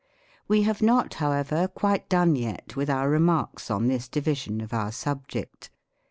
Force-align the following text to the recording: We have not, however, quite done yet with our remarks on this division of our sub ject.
We 0.47 0.63
have 0.63 0.81
not, 0.81 1.13
however, 1.21 1.67
quite 1.67 2.09
done 2.09 2.35
yet 2.35 2.75
with 2.75 2.89
our 2.89 3.07
remarks 3.07 3.69
on 3.69 3.85
this 3.85 4.07
division 4.07 4.59
of 4.59 4.73
our 4.73 4.91
sub 4.91 5.27
ject. 5.27 5.69